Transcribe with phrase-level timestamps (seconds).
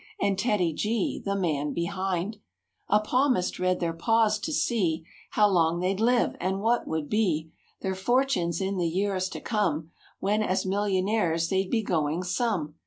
[0.19, 2.37] And TEDDY G, the man behind
[2.89, 7.51] A palmist read their paws to see How long they'd live and what would be
[7.81, 12.73] Their fortunes in the years to come When as millionaires they'd be going some.